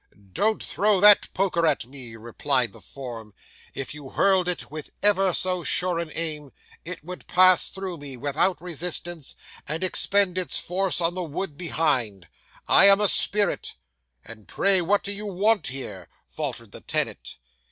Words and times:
"Don't 0.33 0.63
throw 0.63 0.99
that 0.99 1.31
poker 1.35 1.67
at 1.67 1.85
me," 1.85 2.15
replied 2.15 2.73
the 2.73 2.81
form; 2.81 3.35
"if 3.75 3.93
you 3.93 4.09
hurled 4.09 4.47
it 4.47 4.71
with 4.71 4.89
ever 5.03 5.31
so 5.31 5.63
sure 5.63 5.99
an 5.99 6.09
aim, 6.15 6.51
it 6.83 7.03
would 7.03 7.27
pass 7.27 7.69
through 7.69 7.99
me, 7.99 8.17
without 8.17 8.59
resistance, 8.59 9.35
and 9.67 9.83
expend 9.83 10.39
its 10.39 10.57
force 10.57 11.01
on 11.01 11.13
the 11.13 11.21
wood 11.21 11.55
behind. 11.55 12.29
I 12.67 12.85
am 12.85 12.99
a 12.99 13.07
spirit." 13.07 13.75
"And 14.25 14.47
pray, 14.47 14.81
what 14.81 15.03
do 15.03 15.11
you 15.11 15.27
want 15.27 15.67
here?" 15.67 16.09
faltered 16.27 16.71
the 16.71 16.81
tenant. 16.81 17.37